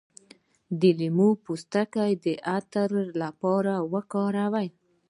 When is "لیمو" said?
0.99-1.29